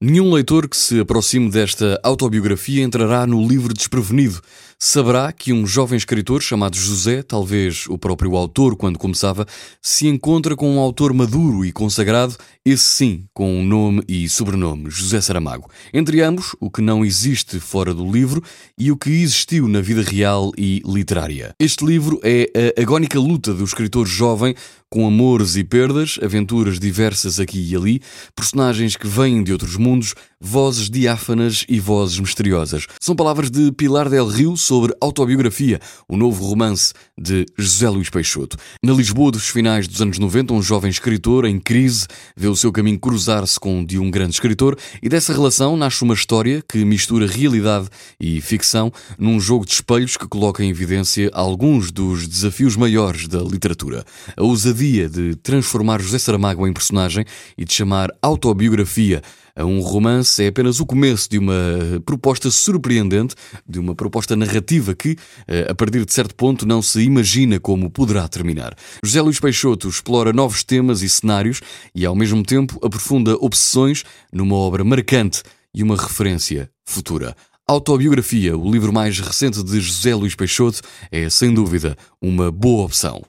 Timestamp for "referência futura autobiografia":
75.96-78.56